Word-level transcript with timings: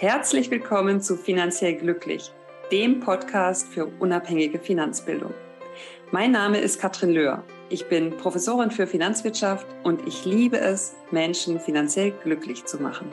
Herzlich 0.00 0.50
willkommen 0.50 1.02
zu 1.02 1.14
Finanziell 1.14 1.74
Glücklich, 1.74 2.32
dem 2.72 3.00
Podcast 3.00 3.68
für 3.68 3.84
unabhängige 3.98 4.58
Finanzbildung. 4.58 5.34
Mein 6.10 6.30
Name 6.30 6.56
ist 6.56 6.80
Katrin 6.80 7.10
Löhr. 7.10 7.44
Ich 7.68 7.86
bin 7.86 8.16
Professorin 8.16 8.70
für 8.70 8.86
Finanzwirtschaft 8.86 9.66
und 9.82 10.08
ich 10.08 10.24
liebe 10.24 10.58
es, 10.58 10.94
Menschen 11.10 11.60
finanziell 11.60 12.12
glücklich 12.12 12.64
zu 12.64 12.82
machen. 12.82 13.12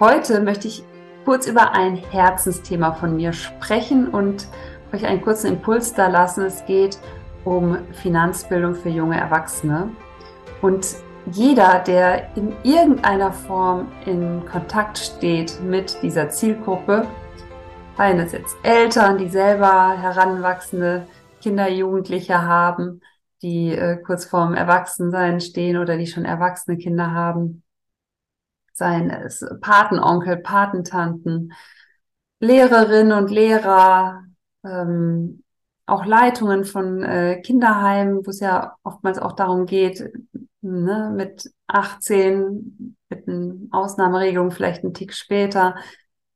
Heute 0.00 0.40
möchte 0.40 0.68
ich 0.68 0.82
kurz 1.26 1.46
über 1.46 1.72
ein 1.72 1.96
Herzensthema 1.96 2.94
von 2.94 3.14
mir 3.14 3.34
sprechen 3.34 4.08
und 4.08 4.48
euch 4.94 5.04
einen 5.04 5.20
kurzen 5.20 5.48
Impuls 5.48 5.92
da 5.92 6.08
lassen. 6.08 6.46
Es 6.46 6.64
geht 6.64 6.96
um 7.44 7.76
Finanzbildung 7.92 8.74
für 8.74 8.88
junge 8.88 9.20
Erwachsene. 9.20 9.90
Und 10.62 10.96
jeder, 11.30 11.78
der 11.80 12.36
in 12.36 12.54
irgendeiner 12.62 13.32
Form 13.32 13.90
in 14.06 14.44
Kontakt 14.46 14.98
steht 14.98 15.60
mit 15.62 16.02
dieser 16.02 16.28
Zielgruppe, 16.30 17.06
seien 17.96 18.18
es 18.18 18.32
jetzt 18.32 18.56
Eltern, 18.62 19.18
die 19.18 19.28
selber 19.28 19.96
heranwachsende 19.96 21.06
Kinder, 21.40 21.68
Jugendliche 21.68 22.42
haben, 22.42 23.00
die 23.42 23.72
äh, 23.72 23.96
kurz 23.98 24.24
vorm 24.24 24.54
Erwachsensein 24.54 25.40
stehen 25.40 25.76
oder 25.76 25.96
die 25.96 26.06
schon 26.06 26.24
erwachsene 26.24 26.76
Kinder 26.78 27.12
haben, 27.12 27.62
seien 28.72 29.10
es 29.10 29.44
Patenonkel, 29.60 30.38
Patentanten, 30.38 31.52
Lehrerinnen 32.40 33.16
und 33.16 33.30
Lehrer, 33.30 34.24
ähm, 34.64 35.42
auch 35.92 36.06
Leitungen 36.06 36.64
von 36.64 37.02
äh, 37.02 37.40
Kinderheimen, 37.42 38.24
wo 38.24 38.30
es 38.30 38.40
ja 38.40 38.76
oftmals 38.82 39.18
auch 39.18 39.32
darum 39.32 39.66
geht, 39.66 40.10
ne, 40.62 41.12
mit 41.14 41.52
18, 41.66 42.96
mit 43.10 43.28
einer 43.28 43.54
Ausnahmeregelung 43.70 44.50
vielleicht 44.52 44.84
einen 44.84 44.94
Tick 44.94 45.12
später, 45.12 45.76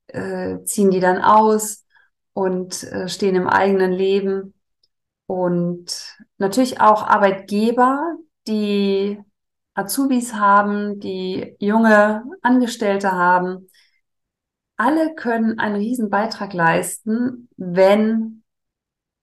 äh, 0.07 0.63
ziehen 0.63 0.91
die 0.91 0.99
dann 0.99 1.21
aus 1.23 1.85
und 2.33 2.83
äh, 2.83 3.09
stehen 3.09 3.35
im 3.35 3.47
eigenen 3.47 3.91
Leben. 3.91 4.53
Und 5.25 6.15
natürlich 6.37 6.79
auch 6.79 7.07
Arbeitgeber, 7.07 8.15
die 8.47 9.19
Azubis 9.73 10.35
haben, 10.35 10.99
die 10.99 11.55
junge 11.59 12.23
Angestellte 12.43 13.11
haben. 13.11 13.69
Alle 14.75 15.15
können 15.15 15.57
einen 15.57 15.77
riesen 15.77 16.11
Beitrag 16.11 16.53
leisten, 16.53 17.49
wenn 17.57 18.36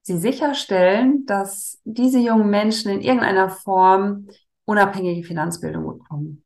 sie 0.04 0.18
sicherstellen, 0.18 1.26
dass 1.26 1.80
diese 1.84 2.18
jungen 2.18 2.50
Menschen 2.50 2.90
in 2.90 3.00
irgendeiner 3.00 3.48
Form 3.48 4.28
unabhängige 4.66 5.26
Finanzbildung 5.26 5.98
bekommen. 5.98 6.44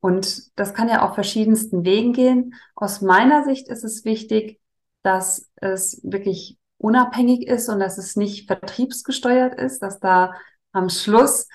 Und 0.00 0.58
das 0.58 0.74
kann 0.74 0.88
ja 0.88 1.02
auf 1.02 1.14
verschiedensten 1.14 1.84
Wegen 1.84 2.12
gehen. 2.12 2.54
Aus 2.74 3.00
meiner 3.00 3.44
Sicht 3.44 3.68
ist 3.68 3.84
es 3.84 4.04
wichtig, 4.04 4.60
dass 5.02 5.50
es 5.56 6.00
wirklich 6.02 6.58
unabhängig 6.78 7.46
ist 7.46 7.68
und 7.68 7.78
dass 7.78 7.98
es 7.98 8.16
nicht 8.16 8.46
vertriebsgesteuert 8.46 9.54
ist, 9.54 9.82
dass 9.82 10.00
da 10.00 10.34
am 10.72 10.88
Schluss 10.88 11.46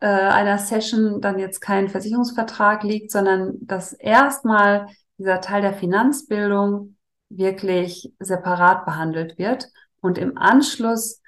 äh, 0.00 0.06
einer 0.06 0.58
Session 0.58 1.20
dann 1.20 1.38
jetzt 1.38 1.60
kein 1.60 1.88
Versicherungsvertrag 1.88 2.82
liegt, 2.82 3.10
sondern 3.10 3.56
dass 3.60 3.92
erstmal 3.92 4.88
dieser 5.18 5.40
Teil 5.40 5.62
der 5.62 5.74
Finanzbildung 5.74 6.96
wirklich 7.30 8.12
separat 8.20 8.84
behandelt 8.86 9.38
wird 9.38 9.70
und 10.00 10.18
im 10.18 10.36
Anschluss 10.36 11.20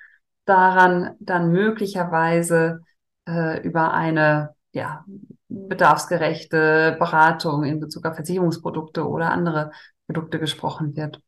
daran 0.45 1.17
dann 1.21 1.53
möglicherweise 1.53 2.81
äh, 3.27 3.61
über 3.63 3.93
eine 3.93 4.55
ja, 4.73 5.05
bedarfsgerechte 5.49 6.97
Beratung 6.99 7.65
in 7.65 7.81
Bezug 7.81 8.07
auf 8.07 8.15
Versicherungsprodukte 8.15 9.07
oder 9.07 9.31
andere 9.31 9.73
Produkte 10.07 10.39
gesprochen 10.39 10.97
wird. 10.97 11.21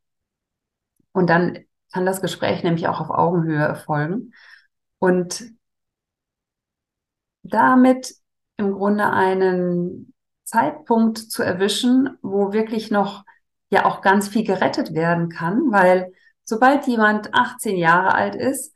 Und 1.13 1.29
dann 1.29 1.59
kann 1.93 2.07
das 2.07 2.21
Gespräch 2.23 2.63
nämlich 2.63 2.89
auch 2.89 3.01
auf 3.01 3.11
Augenhöhe 3.11 3.63
erfolgen 3.63 4.33
und 4.99 5.45
damit 7.43 8.15
im 8.57 8.73
Grunde 8.73 9.11
einen 9.11 10.15
Zeitpunkt 10.45 11.19
zu 11.19 11.43
erwischen, 11.43 12.17
wo 12.23 12.53
wirklich 12.53 12.91
noch 12.91 13.25
ja 13.71 13.85
auch 13.87 14.01
ganz 14.03 14.29
viel 14.29 14.45
gerettet 14.45 14.95
werden 14.95 15.29
kann, 15.29 15.73
weil 15.73 16.13
sobald 16.45 16.87
jemand 16.87 17.35
18 17.35 17.77
Jahre 17.77 18.15
alt 18.15 18.35
ist, 18.35 18.75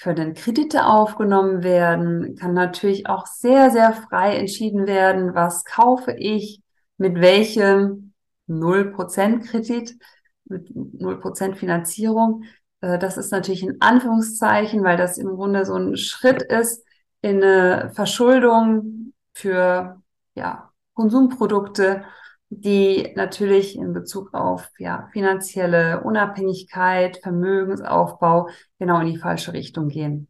können 0.00 0.34
Kredite 0.34 0.86
aufgenommen 0.86 1.62
werden, 1.62 2.36
kann 2.36 2.54
natürlich 2.54 3.08
auch 3.08 3.26
sehr, 3.26 3.70
sehr 3.70 3.92
frei 3.92 4.36
entschieden 4.36 4.86
werden, 4.86 5.34
was 5.34 5.64
kaufe 5.64 6.12
ich, 6.12 6.62
mit 6.98 7.20
welchem 7.20 8.12
0% 8.48 9.40
Kredit, 9.46 9.96
mit 10.44 10.68
0% 10.68 11.54
Finanzierung. 11.56 12.44
Äh, 12.80 12.98
das 12.98 13.16
ist 13.16 13.32
natürlich 13.32 13.62
in 13.62 13.80
Anführungszeichen, 13.80 14.84
weil 14.84 14.96
das 14.96 15.18
im 15.18 15.28
Grunde 15.28 15.64
so 15.64 15.74
ein 15.74 15.96
Schritt 15.96 16.42
ist 16.42 16.84
in 17.20 17.42
eine 17.42 17.90
Verschuldung 17.94 19.12
für 19.34 20.00
ja, 20.34 20.70
Konsumprodukte 20.94 22.04
die 22.50 23.12
natürlich 23.14 23.76
in 23.76 23.92
Bezug 23.92 24.32
auf 24.32 24.68
ja, 24.78 25.08
finanzielle 25.12 26.02
Unabhängigkeit, 26.02 27.18
Vermögensaufbau 27.18 28.48
genau 28.78 29.00
in 29.00 29.12
die 29.12 29.18
falsche 29.18 29.52
Richtung 29.52 29.88
gehen. 29.88 30.28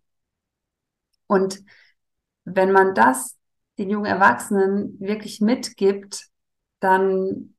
Und 1.27 1.61
wenn 2.45 2.73
man 2.73 2.95
das 2.95 3.37
den 3.79 3.91
jungen 3.91 4.07
Erwachsenen 4.07 4.99
wirklich 4.99 5.41
mitgibt, 5.41 6.29
dann 6.81 7.55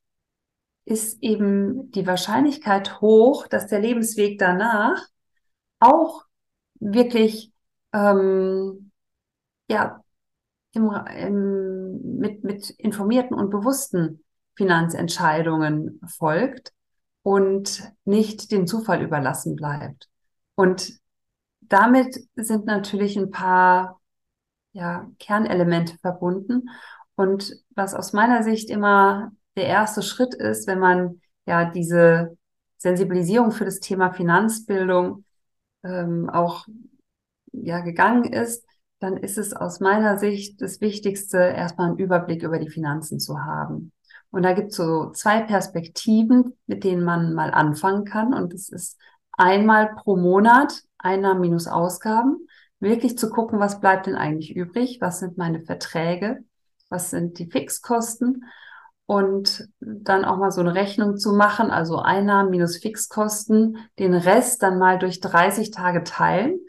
ist 0.86 1.22
eben 1.22 1.92
die 1.92 2.08
Wahrscheinlichkeit 2.08 3.00
hoch, 3.00 3.48
dass 3.48 3.68
der 3.68 3.80
Lebensweg 3.80 4.40
danach 4.40 5.06
auch 5.80 6.26
wirklich 6.80 7.54
ähm, 7.94 8.92
ja 9.70 10.04
im, 10.74 10.92
im, 11.16 12.18
mit, 12.18 12.44
mit 12.44 12.70
informierten 12.72 13.38
und 13.38 13.50
bewussten 13.50 14.24
Finanzentscheidungen 14.60 16.02
folgt 16.06 16.74
und 17.24 17.82
nicht 18.04 18.52
dem 18.52 18.68
Zufall 18.68 19.02
überlassen 19.02 19.56
bleibt. 19.56 20.10
Und 20.56 21.00
damit 21.62 22.20
sind 22.36 22.66
natürlich 22.66 23.18
ein 23.18 23.32
paar 23.32 24.02
ja, 24.74 25.10
Kernelemente 25.18 25.98
verbunden. 26.00 26.70
Und 27.16 27.56
was 27.74 27.94
aus 27.94 28.12
meiner 28.12 28.44
Sicht 28.44 28.70
immer 28.70 29.32
der 29.56 29.68
erste 29.68 30.02
Schritt 30.02 30.34
ist, 30.34 30.68
wenn 30.68 30.80
man 30.80 31.22
ja 31.46 31.64
diese 31.72 32.38
Sensibilisierung 32.80 33.52
für 33.52 33.64
das 33.64 33.80
Thema 33.80 34.12
Finanzbildung 34.12 35.24
ähm, 35.86 36.30
auch 36.30 36.68
ja 37.54 37.80
gegangen 37.80 38.26
ist, 38.26 38.66
dann 39.00 39.18
ist 39.18 39.38
es 39.38 39.54
aus 39.54 39.80
meiner 39.80 40.18
Sicht 40.18 40.62
das 40.62 40.82
Wichtigste, 40.82 41.38
erstmal 41.38 41.88
einen 41.88 41.98
Überblick 41.98 42.44
über 42.44 42.60
die 42.60 42.70
Finanzen 42.70 43.20
zu 43.20 43.44
haben. 43.44 43.92
Und 44.32 44.44
da 44.44 44.54
gibt 44.54 44.72
es 44.72 44.78
so 44.78 45.12
zwei 45.12 45.42
Perspektiven, 45.42 46.58
mit 46.68 46.84
denen 46.84 47.04
man 47.04 47.34
mal 47.34 47.52
anfangen 47.52 48.06
kann. 48.06 48.34
Und 48.34 48.54
das 48.54 48.70
ist 48.70 49.00
einmal 49.32 49.96
pro 49.96 50.18
Monat 50.18 50.84
Einnahmen 50.98 51.42
minus 51.42 51.68
Ausgaben. 51.68 52.48
Wirklich 52.80 53.18
zu 53.18 53.30
gucken, 53.30 53.60
was 53.60 53.80
bleibt 53.80 54.06
denn 54.06 54.16
eigentlich 54.16 54.56
übrig? 54.56 55.00
Was 55.02 55.20
sind 55.20 55.38
meine 55.38 55.62
Verträge? 55.62 56.44
Was 56.90 57.10
sind 57.10 57.40
die 57.40 57.50
Fixkosten? 57.50 58.46
Und 59.06 59.68
dann 59.80 60.24
auch 60.24 60.38
mal 60.38 60.52
so 60.52 60.62
eine 60.62 60.76
Rechnung 60.76 61.18
zu 61.18 61.34
machen, 61.34 61.72
also 61.72 61.98
Einnahmen 61.98 62.52
minus 62.52 62.78
Fixkosten, 62.78 63.78
den 63.98 64.14
Rest 64.14 64.62
dann 64.62 64.78
mal 64.78 65.00
durch 65.00 65.20
30 65.20 65.72
Tage 65.72 66.04
teilen. 66.04 66.60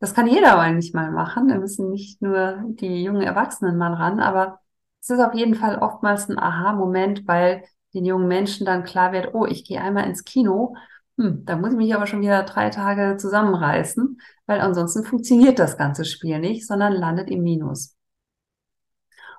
Das 0.00 0.14
kann 0.14 0.26
jeder 0.26 0.58
eigentlich 0.58 0.94
mal 0.94 1.10
machen. 1.10 1.48
Da 1.48 1.56
müssen 1.58 1.90
nicht 1.90 2.22
nur 2.22 2.62
die 2.68 3.02
jungen 3.02 3.22
Erwachsenen 3.22 3.76
mal 3.76 3.94
ran, 3.94 4.20
aber 4.20 4.60
es 5.00 5.10
ist 5.10 5.20
auf 5.20 5.34
jeden 5.34 5.54
Fall 5.54 5.78
oftmals 5.78 6.28
ein 6.28 6.38
Aha-Moment, 6.38 7.26
weil 7.26 7.64
den 7.94 8.04
jungen 8.04 8.28
Menschen 8.28 8.66
dann 8.66 8.84
klar 8.84 9.12
wird, 9.12 9.34
oh, 9.34 9.46
ich 9.46 9.64
gehe 9.64 9.80
einmal 9.80 10.06
ins 10.06 10.24
Kino, 10.24 10.74
hm, 11.18 11.44
da 11.44 11.56
muss 11.56 11.72
ich 11.72 11.76
mich 11.76 11.94
aber 11.94 12.06
schon 12.06 12.20
wieder 12.20 12.44
drei 12.44 12.70
Tage 12.70 13.16
zusammenreißen, 13.16 14.20
weil 14.46 14.60
ansonsten 14.60 15.04
funktioniert 15.04 15.58
das 15.58 15.76
ganze 15.76 16.04
Spiel 16.04 16.38
nicht, 16.38 16.66
sondern 16.66 16.92
landet 16.92 17.28
im 17.30 17.42
Minus. 17.42 17.96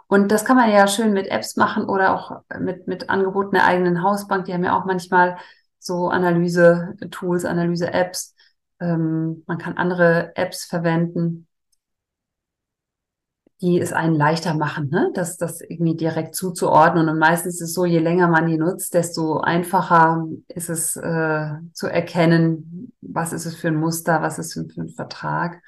Und 0.07 0.31
das 0.31 0.44
kann 0.44 0.57
man 0.57 0.72
ja 0.72 0.88
schön 0.88 1.13
mit 1.13 1.28
Apps 1.28 1.56
machen 1.56 1.86
oder 1.86 2.16
auch 2.16 2.42
mit, 2.60 2.88
mit 2.88 3.10
Angeboten 3.10 3.51
der 3.54 3.66
eigenen 3.66 4.04
Hausbank. 4.04 4.45
Die 4.45 4.54
haben 4.54 4.63
ja 4.63 4.78
auch 4.78 4.86
manchmal 4.86 5.38
so 5.78 6.10
Analyse-Tools, 6.10 7.45
Analyse-Apps. 7.45 8.36
Ähm, 8.80 9.44
man 9.48 9.58
kann 9.58 9.78
andere 9.78 10.36
Apps 10.36 10.66
verwenden 10.66 11.48
die 13.62 13.80
es 13.80 13.92
einen 13.92 14.16
leichter 14.16 14.54
machen, 14.54 14.90
ne? 14.90 15.12
das, 15.14 15.38
das 15.38 15.60
irgendwie 15.62 15.96
direkt 15.96 16.34
zuzuordnen. 16.34 17.10
Und 17.10 17.20
meistens 17.20 17.56
ist 17.56 17.62
es 17.62 17.74
so, 17.74 17.86
je 17.86 18.00
länger 18.00 18.30
man 18.30 18.48
die 18.48 18.58
nutzt, 18.58 18.94
desto 18.94 19.40
einfacher 19.40 20.26
ist 20.48 20.70
es 20.70 20.96
äh, 20.96 21.50
zu 21.74 21.88
erkennen, 21.88 22.94
was 23.02 23.34
ist 23.34 23.46
es 23.46 23.56
für 23.56 23.68
ein 23.68 23.76
Muster, 23.76 24.22
was 24.22 24.40
ist 24.40 24.56
es 24.56 24.74
für 24.74 24.82
ein 24.82 24.90
Vertrag. 24.90 25.62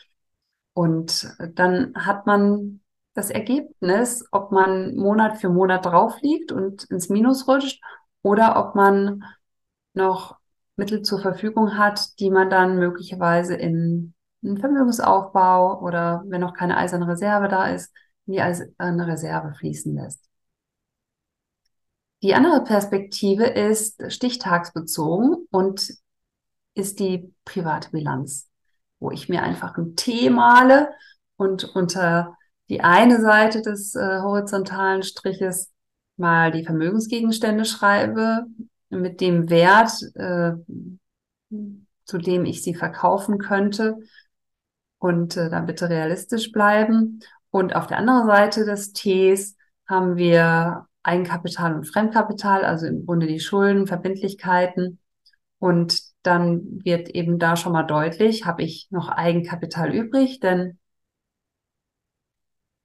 Und 0.74 1.36
dann 1.56 1.94
hat 1.96 2.26
man 2.28 2.80
das 3.14 3.30
Ergebnis, 3.30 4.26
ob 4.32 4.54
man 4.54 4.96
Monat 4.96 5.38
für 5.38 5.50
Monat 5.50 5.86
drauf 5.86 6.16
liegt 6.22 6.54
und 6.54 6.86
ins 6.86 7.10
Minus 7.10 7.46
rutscht 7.46 7.84
oder 8.22 8.56
ob 8.56 8.74
man 8.76 9.26
noch 9.94 10.38
Mittel 10.76 11.02
zur 11.02 11.20
Verfügung 11.20 11.78
hat, 11.78 12.20
die 12.20 12.30
man 12.30 12.50
dann 12.50 12.78
möglicherweise 12.78 13.56
in 13.56 14.14
einen 14.44 14.58
Vermögensaufbau 14.58 15.82
oder 15.82 16.24
wenn 16.28 16.42
noch 16.42 16.54
keine 16.54 16.78
eiserne 16.78 17.08
Reserve 17.08 17.48
da 17.48 17.68
ist, 17.68 17.94
in 18.26 18.34
die 18.34 18.42
eiserne 18.42 19.08
Reserve 19.08 19.54
fließen 19.54 19.96
lässt. 19.96 20.24
Die 22.24 22.36
andere 22.36 22.64
Perspektive 22.64 23.46
ist 23.46 24.12
stichtagsbezogen 24.12 25.48
und 25.50 25.92
ist 26.76 27.00
die 27.00 27.34
private 27.46 27.90
Bilanz, 27.92 28.50
wo 29.00 29.12
ich 29.12 29.28
mir 29.28 29.42
einfach 29.44 29.78
ein 29.78 29.96
T 29.96 30.30
male 30.30 30.90
und 31.36 31.64
unter 31.76 32.38
die 32.70 32.82
eine 32.82 33.20
Seite 33.20 33.62
des 33.62 33.96
äh, 33.96 34.22
horizontalen 34.22 35.04
Striches 35.04 35.72
mal 36.16 36.52
die 36.52 36.64
Vermögensgegenstände 36.64 37.66
schreibe 37.66 38.46
mit 38.92 39.22
dem 39.22 39.50
Wert, 39.50 39.92
äh, 40.16 40.54
zu 42.06 42.18
dem 42.18 42.46
ich 42.46 42.64
sie 42.64 42.76
verkaufen 42.76 43.38
könnte 43.38 43.98
und 45.00 45.38
äh, 45.38 45.50
dann 45.50 45.66
bitte 45.66 45.90
realistisch 45.90 46.52
bleiben. 46.52 47.20
Und 47.50 47.76
auf 47.76 47.88
der 47.88 47.98
anderen 47.98 48.28
Seite 48.28 48.66
des 48.66 48.94
Ts 48.94 49.56
haben 49.88 50.16
wir 50.16 50.88
Eigenkapital 51.04 51.76
und 51.76 51.86
Fremdkapital, 51.86 52.64
also 52.64 52.86
im 52.86 53.06
Grunde 53.06 53.28
die 53.28 53.40
Schulden, 53.40 53.88
Verbindlichkeiten. 53.88 55.00
Und 55.60 56.02
dann 56.24 56.84
wird 56.84 57.10
eben 57.10 57.40
da 57.40 57.56
schon 57.56 57.74
mal 57.74 57.84
deutlich, 57.84 58.46
habe 58.46 58.64
ich 58.64 58.88
noch 58.92 59.10
Eigenkapital 59.10 59.94
übrig, 59.94 60.40
denn 60.40 60.78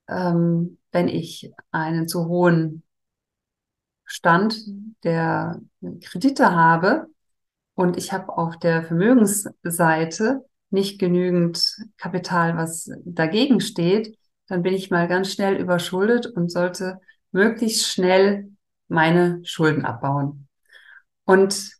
ähm, 0.08 0.78
wenn 0.92 1.08
ich 1.08 1.52
einen 1.70 2.08
zu 2.08 2.26
hohen 2.26 2.82
Stand 4.06 4.56
der 5.04 5.60
Kredite 6.02 6.52
habe 6.52 7.06
und 7.74 7.96
ich 7.98 8.12
habe 8.12 8.36
auf 8.36 8.58
der 8.58 8.84
Vermögensseite 8.84 10.44
nicht 10.70 10.98
genügend 10.98 11.76
Kapital, 11.96 12.56
was 12.56 12.90
dagegen 13.04 13.60
steht, 13.60 14.16
dann 14.48 14.62
bin 14.62 14.74
ich 14.74 14.90
mal 14.90 15.08
ganz 15.08 15.32
schnell 15.32 15.56
überschuldet 15.56 16.26
und 16.26 16.50
sollte 16.50 17.00
möglichst 17.32 17.86
schnell 17.86 18.50
meine 18.88 19.40
Schulden 19.44 19.84
abbauen. 19.84 20.48
Und 21.24 21.72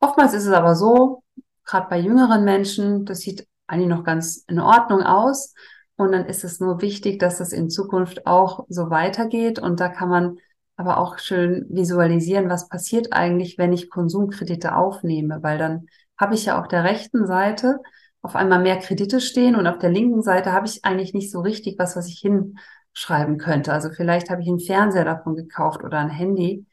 oftmals 0.00 0.34
ist 0.34 0.46
es 0.46 0.52
aber 0.52 0.74
so, 0.74 1.22
gerade 1.64 1.88
bei 1.88 1.98
jüngeren 1.98 2.44
Menschen, 2.44 3.04
das 3.04 3.20
sieht 3.20 3.46
eigentlich 3.66 3.88
noch 3.88 4.04
ganz 4.04 4.44
in 4.48 4.60
Ordnung 4.60 5.02
aus. 5.02 5.54
Und 5.96 6.12
dann 6.12 6.26
ist 6.26 6.44
es 6.44 6.60
nur 6.60 6.80
wichtig, 6.80 7.18
dass 7.18 7.40
es 7.40 7.52
in 7.52 7.70
Zukunft 7.70 8.26
auch 8.26 8.66
so 8.68 8.90
weitergeht. 8.90 9.58
Und 9.58 9.80
da 9.80 9.88
kann 9.88 10.08
man 10.08 10.38
aber 10.76 10.98
auch 10.98 11.18
schön 11.18 11.66
visualisieren, 11.68 12.48
was 12.48 12.68
passiert 12.68 13.12
eigentlich, 13.12 13.58
wenn 13.58 13.72
ich 13.72 13.90
Konsumkredite 13.90 14.74
aufnehme, 14.76 15.42
weil 15.42 15.58
dann 15.58 15.86
habe 16.18 16.34
ich 16.34 16.46
ja 16.46 16.60
auf 16.60 16.68
der 16.68 16.84
rechten 16.84 17.26
Seite 17.26 17.80
auf 18.22 18.36
einmal 18.36 18.60
mehr 18.62 18.78
Kredite 18.78 19.20
stehen 19.20 19.54
und 19.54 19.66
auf 19.66 19.78
der 19.78 19.90
linken 19.90 20.22
Seite 20.22 20.52
habe 20.52 20.66
ich 20.66 20.84
eigentlich 20.84 21.12
nicht 21.12 21.30
so 21.30 21.40
richtig 21.40 21.78
was, 21.78 21.94
was 21.94 22.08
ich 22.08 22.20
hinschreiben 22.20 23.38
könnte. 23.38 23.72
Also 23.72 23.90
vielleicht 23.90 24.30
habe 24.30 24.42
ich 24.42 24.48
einen 24.48 24.60
Fernseher 24.60 25.04
davon 25.04 25.36
gekauft 25.36 25.84
oder 25.84 25.98
ein 25.98 26.08
Handy. 26.08 26.66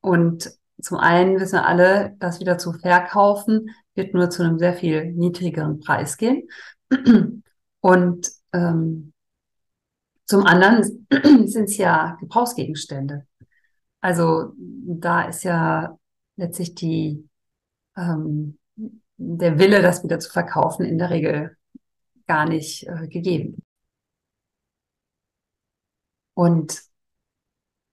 Und 0.00 0.50
zum 0.80 0.98
einen 0.98 1.38
wissen 1.38 1.58
alle, 1.58 2.16
das 2.18 2.40
wieder 2.40 2.58
zu 2.58 2.72
verkaufen 2.72 3.70
wird 3.94 4.14
nur 4.14 4.30
zu 4.30 4.42
einem 4.42 4.58
sehr 4.58 4.74
viel 4.74 5.12
niedrigeren 5.12 5.80
Preis 5.80 6.16
gehen. 6.16 6.48
Und 7.80 8.30
ähm, 8.52 9.12
zum 10.26 10.44
anderen 10.46 11.06
sind 11.46 11.64
es 11.64 11.76
ja 11.76 12.16
Gebrauchsgegenstände. 12.20 13.26
Also 14.00 14.52
da 14.56 15.22
ist 15.22 15.42
ja 15.42 15.98
letztlich 16.36 16.74
die, 16.74 17.28
ähm, 17.96 18.58
der 19.16 19.58
Wille, 19.58 19.82
das 19.82 20.04
wieder 20.04 20.18
zu 20.18 20.30
verkaufen, 20.30 20.84
in 20.84 20.98
der 20.98 21.10
Regel 21.10 21.56
gar 22.26 22.46
nicht 22.46 22.86
äh, 22.86 23.08
gegeben. 23.08 23.62
Und 26.34 26.82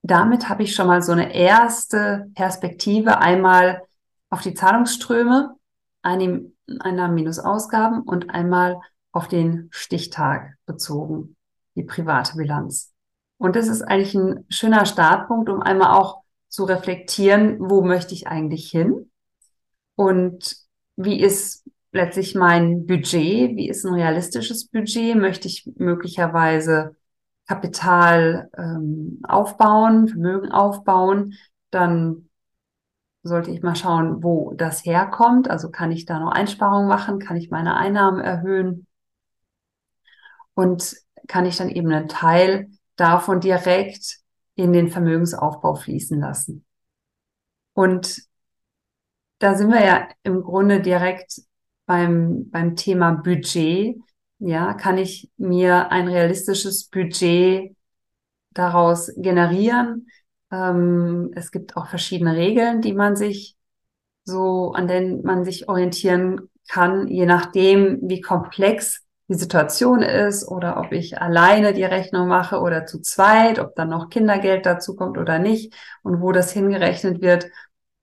damit 0.02 0.50
habe 0.50 0.64
ich 0.64 0.76
schon 0.76 0.88
mal 0.88 1.02
so 1.02 1.14
eine 1.14 1.34
erste 1.34 2.30
Perspektive 2.36 3.20
einmal 3.20 3.84
auf 4.30 4.42
die 4.42 4.54
Zahlungsströme, 4.54 5.56
Einnahmen 6.02 7.16
minus 7.16 7.40
Ausgaben 7.40 8.02
und 8.02 8.30
einmal 8.30 8.82
auf 9.14 9.30
den 9.30 9.70
Stichtag 9.72 10.58
bezogen, 10.66 11.38
die 11.76 11.84
private 11.84 12.36
Bilanz. 12.36 12.93
Und 13.38 13.56
das 13.56 13.68
ist 13.68 13.82
eigentlich 13.82 14.16
ein 14.16 14.46
schöner 14.50 14.86
Startpunkt, 14.86 15.50
um 15.50 15.62
einmal 15.62 15.98
auch 16.00 16.24
zu 16.48 16.66
reflektieren, 16.66 17.58
wo 17.60 17.82
möchte 17.82 18.14
ich 18.14 18.28
eigentlich 18.28 18.70
hin? 18.70 19.10
Und 19.96 20.56
wie 20.96 21.20
ist 21.20 21.68
letztlich 21.92 22.36
mein 22.36 22.86
Budget? 22.86 23.56
Wie 23.56 23.70
ist 23.70 23.86
ein 23.86 23.94
realistisches 23.94 24.68
Budget? 24.68 25.16
Möchte 25.16 25.48
ich 25.48 25.70
möglicherweise 25.78 26.96
Kapital 27.48 28.50
ähm, 28.58 29.20
aufbauen, 29.24 30.08
Vermögen 30.08 30.52
aufbauen? 30.52 31.34
Dann 31.72 32.30
sollte 33.24 33.52
ich 33.52 33.62
mal 33.62 33.76
schauen, 33.76 34.24
wo 34.24 34.54
das 34.56 34.86
herkommt. 34.86 35.50
Also 35.50 35.72
kann 35.72 35.92
ich 35.92 36.06
da 36.06 36.20
noch 36.20 36.32
Einsparungen 36.32 36.88
machen? 36.88 37.20
Kann 37.20 37.38
ich 37.38 37.50
meine 37.50 37.76
Einnahmen 37.76 38.20
erhöhen? 38.20 38.86
Und 40.54 40.96
kann 41.28 41.46
ich 41.46 41.58
dann 41.58 41.70
eben 41.70 41.92
einen 41.92 42.10
Teil 42.10 42.70
davon 42.96 43.40
direkt 43.40 44.20
in 44.56 44.74
den 44.74 44.90
Vermögensaufbau 44.90 45.76
fließen 45.76 46.20
lassen. 46.20 46.66
Und 47.74 48.22
da 49.40 49.56
sind 49.56 49.72
wir 49.72 49.84
ja 49.84 50.08
im 50.24 50.42
Grunde 50.42 50.82
direkt 50.82 51.42
beim, 51.86 52.50
beim 52.50 52.76
Thema 52.76 53.12
Budget. 53.12 53.98
Ja, 54.40 54.74
kann 54.74 54.98
ich 54.98 55.32
mir 55.38 55.92
ein 55.92 56.08
realistisches 56.08 56.86
Budget 56.90 57.76
daraus 58.52 59.12
generieren? 59.18 60.08
Ähm, 60.52 61.32
es 61.36 61.52
gibt 61.52 61.76
auch 61.76 61.88
verschiedene 61.88 62.36
Regeln, 62.36 62.82
die 62.82 62.94
man 62.94 63.16
sich 63.16 63.58
so, 64.24 64.72
an 64.74 64.88
denen 64.88 65.24
man 65.24 65.44
sich 65.44 65.68
orientieren 65.68 66.50
kann, 66.68 67.08
je 67.08 67.26
nachdem, 67.26 68.00
wie 68.04 68.22
komplex 68.22 69.04
die 69.30 69.36
Situation 69.36 70.02
ist 70.02 70.48
oder 70.48 70.78
ob 70.78 70.92
ich 70.92 71.22
alleine 71.22 71.74
die 71.74 71.84
Rechnung 71.84 72.28
mache 72.28 72.60
oder 72.60 72.86
zu 72.86 73.00
zweit, 73.00 73.60
ob 73.60 73.76
dann 73.76 73.90
noch 73.90 74.10
Kindergeld 74.10 74.66
dazu 74.66 74.96
kommt 74.96 75.18
oder 75.18 75.40
nicht 75.40 75.74
und 76.04 76.22
wo 76.22 76.32
das 76.32 76.52
hingerechnet 76.52 77.22
wird. 77.22 77.48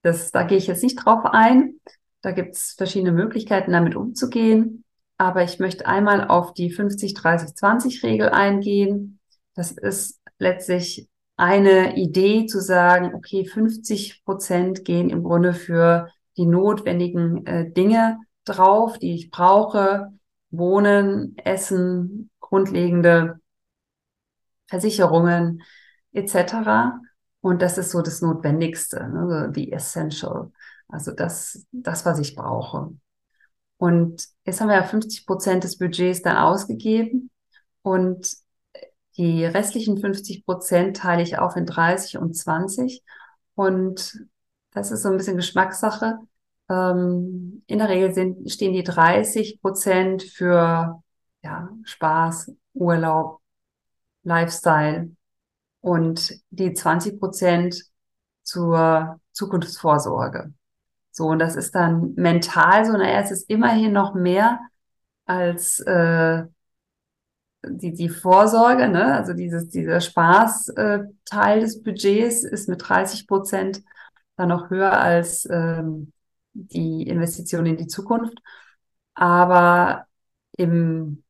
Das, 0.01 0.31
da 0.31 0.43
gehe 0.43 0.57
ich 0.57 0.67
jetzt 0.67 0.83
nicht 0.83 0.95
drauf 0.95 1.25
ein. 1.25 1.79
Da 2.21 2.31
gibt 2.31 2.55
es 2.55 2.73
verschiedene 2.77 3.11
Möglichkeiten, 3.11 3.71
damit 3.71 3.95
umzugehen. 3.95 4.83
Aber 5.17 5.43
ich 5.43 5.59
möchte 5.59 5.85
einmal 5.85 6.27
auf 6.27 6.53
die 6.53 6.73
50-30-20-Regel 6.73 8.29
eingehen. 8.29 9.19
Das 9.53 9.71
ist 9.71 10.19
letztlich 10.39 11.07
eine 11.37 11.95
Idee 11.97 12.47
zu 12.47 12.59
sagen, 12.59 13.13
okay, 13.13 13.45
50 13.45 14.23
Prozent 14.25 14.85
gehen 14.85 15.09
im 15.09 15.23
Grunde 15.23 15.53
für 15.53 16.09
die 16.37 16.45
notwendigen 16.45 17.45
äh, 17.45 17.71
Dinge 17.71 18.19
drauf, 18.45 18.97
die 18.97 19.13
ich 19.13 19.31
brauche. 19.31 20.11
Wohnen, 20.51 21.35
Essen, 21.37 22.29
grundlegende 22.39 23.39
Versicherungen 24.67 25.63
etc. 26.13 26.99
Und 27.41 27.61
das 27.61 27.77
ist 27.77 27.91
so 27.91 28.01
das 28.01 28.21
Notwendigste, 28.21 29.09
ne? 29.09 29.51
die 29.55 29.71
Essential, 29.71 30.51
also 30.87 31.11
das, 31.11 31.65
das, 31.71 32.05
was 32.05 32.19
ich 32.19 32.35
brauche. 32.35 32.91
Und 33.77 34.27
jetzt 34.45 34.61
haben 34.61 34.67
wir 34.67 34.75
ja 34.75 34.83
50 34.83 35.25
Prozent 35.25 35.63
des 35.63 35.77
Budgets 35.77 36.21
dann 36.21 36.37
ausgegeben 36.37 37.31
und 37.81 38.31
die 39.17 39.43
restlichen 39.43 39.97
50 39.97 40.45
Prozent 40.45 40.97
teile 40.97 41.23
ich 41.23 41.37
auf 41.37 41.55
in 41.55 41.65
30 41.65 42.17
und 42.17 42.35
20. 42.35 43.03
Und 43.55 44.25
das 44.71 44.91
ist 44.91 45.01
so 45.01 45.09
ein 45.09 45.17
bisschen 45.17 45.35
Geschmackssache. 45.35 46.19
Ähm, 46.71 47.63
in 47.67 47.79
der 47.79 47.89
Regel 47.89 48.13
sind, 48.13 48.49
stehen 48.51 48.73
die 48.73 48.83
30 48.83 49.61
Prozent 49.61 50.23
für 50.23 51.01
ja, 51.43 51.69
Spaß, 51.83 52.51
Urlaub, 52.73 53.41
Lifestyle 54.23 55.11
und 55.81 56.33
die 56.51 56.73
20 56.73 57.19
Prozent 57.19 57.83
zur 58.43 59.19
Zukunftsvorsorge. 59.33 60.53
So, 61.11 61.27
und 61.27 61.39
das 61.39 61.55
ist 61.55 61.75
dann 61.75 62.13
mental 62.15 62.85
so, 62.85 62.93
naja, 62.93 63.19
es 63.19 63.31
ist 63.31 63.49
immerhin 63.49 63.91
noch 63.91 64.13
mehr 64.13 64.59
als 65.25 65.79
äh, 65.81 66.45
die, 67.63 67.93
die 67.93 68.09
Vorsorge, 68.09 68.87
ne? 68.87 69.13
also 69.15 69.33
dieses, 69.33 69.69
dieser 69.69 70.01
Spaßteil 70.01 71.57
äh, 71.57 71.59
des 71.59 71.83
Budgets 71.83 72.43
ist 72.43 72.69
mit 72.69 72.87
30 72.87 73.27
Prozent 73.27 73.83
dann 74.35 74.49
noch 74.49 74.69
höher 74.69 74.93
als 74.99 75.47
ähm, 75.51 76.13
die 76.53 77.03
Investition 77.07 77.65
in 77.65 77.77
die 77.77 77.87
Zukunft. 77.87 78.37
Aber 79.13 80.05
im 80.57 81.23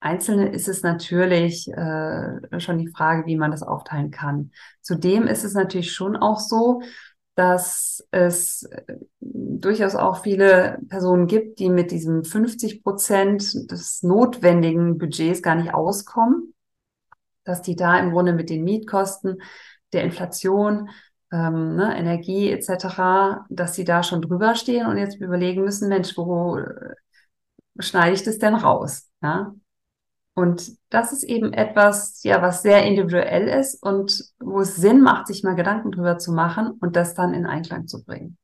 Einzelne 0.00 0.50
ist 0.50 0.68
es 0.68 0.82
natürlich 0.82 1.68
äh, 1.68 2.60
schon 2.60 2.78
die 2.78 2.88
Frage, 2.88 3.26
wie 3.26 3.36
man 3.36 3.50
das 3.50 3.62
aufteilen 3.62 4.10
kann. 4.10 4.52
Zudem 4.80 5.26
ist 5.26 5.44
es 5.44 5.54
natürlich 5.54 5.92
schon 5.92 6.16
auch 6.16 6.38
so, 6.38 6.82
dass 7.34 8.06
es 8.10 8.62
äh, 8.64 8.96
durchaus 9.20 9.94
auch 9.94 10.22
viele 10.22 10.78
Personen 10.88 11.26
gibt, 11.26 11.58
die 11.58 11.70
mit 11.70 11.90
diesem 11.90 12.24
50 12.24 12.82
Prozent 12.82 13.70
des 13.70 14.02
notwendigen 14.02 14.96
Budgets 14.98 15.42
gar 15.42 15.54
nicht 15.54 15.74
auskommen, 15.74 16.54
dass 17.44 17.62
die 17.62 17.76
da 17.76 17.98
im 17.98 18.12
Grunde 18.12 18.32
mit 18.32 18.48
den 18.48 18.64
Mietkosten 18.64 19.42
der 19.92 20.04
Inflation, 20.04 20.88
ähm, 21.32 21.76
ne, 21.76 21.96
Energie 21.96 22.50
etc., 22.50 23.44
dass 23.48 23.74
sie 23.74 23.84
da 23.84 24.02
schon 24.02 24.22
drüber 24.22 24.54
stehen 24.54 24.86
und 24.86 24.98
jetzt 24.98 25.20
überlegen 25.20 25.62
müssen, 25.62 25.88
Mensch, 25.88 26.16
wo 26.16 26.60
schneide 27.78 28.14
ich 28.14 28.22
das 28.22 28.38
denn 28.38 28.54
raus? 28.54 29.10
Ja? 29.22 29.54
Und 30.34 30.72
das 30.90 31.12
ist 31.12 31.24
eben 31.24 31.52
etwas, 31.54 32.22
ja, 32.22 32.42
was 32.42 32.62
sehr 32.62 32.84
individuell 32.84 33.48
ist 33.48 33.82
und 33.82 34.22
wo 34.38 34.60
es 34.60 34.76
Sinn 34.76 35.00
macht, 35.00 35.28
sich 35.28 35.42
mal 35.42 35.54
Gedanken 35.54 35.92
drüber 35.92 36.18
zu 36.18 36.32
machen 36.32 36.72
und 36.72 36.94
das 36.94 37.14
dann 37.14 37.32
in 37.32 37.46
Einklang 37.46 37.86
zu 37.86 38.04
bringen. 38.04 38.36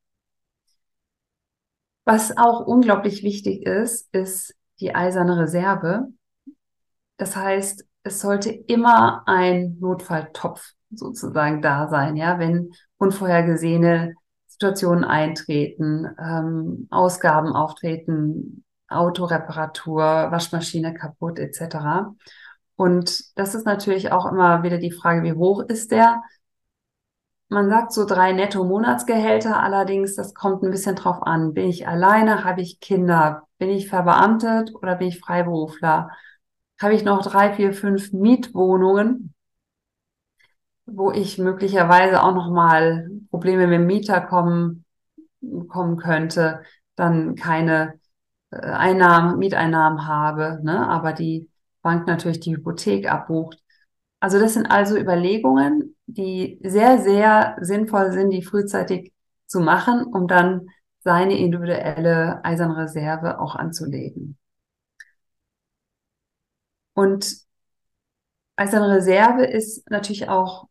Was 2.05 2.35
auch 2.35 2.65
unglaublich 2.65 3.23
wichtig 3.23 3.65
ist, 3.65 4.13
ist 4.13 4.55
die 4.79 4.95
eiserne 4.95 5.37
Reserve. 5.37 6.07
Das 7.17 7.35
heißt, 7.35 7.85
es 8.01 8.19
sollte 8.19 8.49
immer 8.49 9.23
ein 9.27 9.77
Notfalltopf 9.79 10.73
sozusagen 10.97 11.61
da 11.61 11.87
sein, 11.87 12.15
ja, 12.15 12.39
wenn 12.39 12.71
unvorhergesehene 12.97 14.13
Situationen 14.47 15.03
eintreten, 15.03 16.07
ähm, 16.19 16.87
Ausgaben 16.91 17.53
auftreten, 17.53 18.63
Autoreparatur, 18.87 20.01
Waschmaschine 20.01 20.93
kaputt 20.93 21.39
etc. 21.39 22.13
Und 22.75 23.37
das 23.37 23.55
ist 23.55 23.65
natürlich 23.65 24.11
auch 24.11 24.31
immer 24.31 24.63
wieder 24.63 24.77
die 24.77 24.91
Frage, 24.91 25.23
wie 25.23 25.33
hoch 25.33 25.61
ist 25.61 25.91
der? 25.91 26.21
Man 27.49 27.69
sagt 27.69 27.93
so 27.93 28.05
drei 28.05 28.31
Netto-Monatsgehälter, 28.31 29.61
allerdings, 29.61 30.15
das 30.15 30.33
kommt 30.33 30.63
ein 30.63 30.71
bisschen 30.71 30.95
drauf 30.95 31.21
an. 31.21 31.53
Bin 31.53 31.69
ich 31.69 31.87
alleine? 31.87 32.43
Habe 32.43 32.61
ich 32.61 32.79
Kinder? 32.79 33.43
Bin 33.59 33.69
ich 33.69 33.87
verbeamtet 33.89 34.73
oder 34.73 34.95
bin 34.95 35.09
ich 35.09 35.19
Freiberufler? 35.19 36.09
Habe 36.81 36.95
ich 36.95 37.03
noch 37.03 37.21
drei, 37.21 37.53
vier, 37.53 37.73
fünf 37.73 38.11
Mietwohnungen, 38.11 39.32
wo 40.85 41.11
ich 41.11 41.37
möglicherweise 41.37 42.23
auch 42.23 42.33
noch 42.33 42.51
mal 42.51 43.09
Probleme 43.29 43.67
mit 43.67 43.79
dem 43.79 43.87
Mieter 43.87 44.21
kommen, 44.21 44.85
kommen 45.67 45.97
könnte, 45.97 46.63
dann 46.95 47.35
keine 47.35 47.99
äh, 48.51 48.57
Einnahmen, 48.57 49.39
Mieteinnahmen 49.39 50.07
habe, 50.07 50.59
ne? 50.63 50.87
aber 50.87 51.13
die 51.13 51.49
Bank 51.81 52.07
natürlich 52.07 52.39
die 52.39 52.55
Hypothek 52.55 53.11
abbucht. 53.11 53.59
Also 54.19 54.39
das 54.39 54.53
sind 54.53 54.67
also 54.67 54.97
Überlegungen, 54.97 55.95
die 56.05 56.59
sehr, 56.63 56.99
sehr 56.99 57.57
sinnvoll 57.61 58.11
sind, 58.11 58.29
die 58.31 58.43
frühzeitig 58.43 59.13
zu 59.47 59.59
machen, 59.59 60.05
um 60.05 60.27
dann 60.27 60.67
seine 61.01 61.37
individuelle 61.37 62.43
Eisernreserve 62.45 63.39
auch 63.39 63.55
anzulegen. 63.55 64.37
Und 66.93 67.43
Eisernreserve 68.55 69.45
ist 69.45 69.89
natürlich 69.89 70.29
auch 70.29 70.67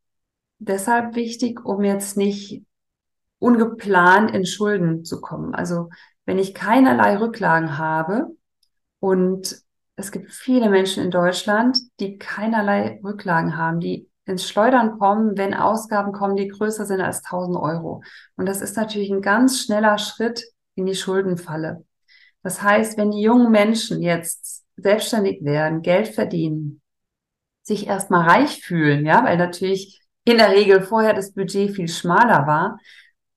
deshalb 0.65 1.15
wichtig, 1.15 1.65
um 1.65 1.83
jetzt 1.85 2.17
nicht 2.17 2.63
ungeplant 3.39 4.31
in 4.31 4.47
Schulden 4.47 5.05
zu 5.05 5.21
kommen. 5.21 5.55
Also 5.55 5.89
wenn 6.25 6.39
ich 6.39 6.55
keinerlei 6.55 7.17
Rücklagen 7.17 7.79
habe 7.79 8.29
und 9.01 9.63
es 9.97 10.13
gibt 10.13 10.31
viele 10.31 10.71
Menschen 10.71 11.03
in 11.05 11.11
Deutschland, 11.11 11.79
die 12.01 12.19
keinerlei 12.19 13.01
Rücklagen 13.03 13.57
haben, 13.57 13.81
die 13.81 14.09
ins 14.25 14.49
Schleudern 14.49 14.99
kommen, 14.99 15.37
wenn 15.37 15.55
Ausgaben 15.55 16.13
kommen, 16.13 16.37
die 16.37 16.49
größer 16.49 16.87
sind 16.87 17.01
als 17.01 17.25
1000 17.25 17.57
Euro. 17.59 18.03
Und 18.37 18.47
das 18.47 18.63
ist 18.63 18.77
natürlich 18.77 19.11
ein 19.11 19.23
ganz 19.23 19.61
schneller 19.61 19.99
Schritt 19.99 20.45
in 20.77 20.87
die 20.87 20.95
Schuldenfalle. 20.95 21.85
Das 22.43 22.63
heißt, 22.63 22.97
wenn 22.97 23.11
die 23.11 23.23
jungen 23.23 23.51
Menschen 23.51 24.01
jetzt 24.01 24.65
selbstständig 24.77 25.45
werden, 25.45 25.83
Geld 25.83 26.09
verdienen, 26.09 26.81
sich 27.63 27.87
erstmal 27.87 28.29
reich 28.29 28.63
fühlen, 28.63 29.05
ja, 29.05 29.25
weil 29.25 29.37
natürlich 29.37 30.02
in 30.25 30.39
der 30.39 30.53
Regel 30.53 30.83
vorher 30.83 31.15
das 31.15 31.33
Budget 31.33 31.73
viel 31.75 31.89
schmaler 31.89 32.47
war, 32.47 32.79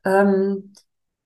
ähm, 0.03 0.73